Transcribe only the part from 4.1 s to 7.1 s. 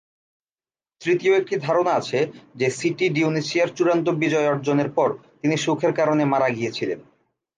বিজয় অর্জনের পরে তিনি সুখের কারণে মারা গিয়েছিলেন।